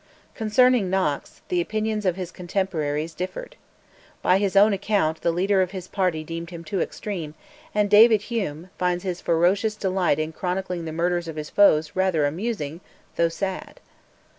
[0.33, 3.55] Concerning Knox, the opinions of his contemporaries differed.
[4.23, 7.35] By his own account the leaders of his party deemed him "too extreme,"
[7.75, 12.25] and David Hume finds his ferocious delight in chronicling the murders of his foes "rather
[12.25, 12.81] amusing,"
[13.15, 13.79] though sad!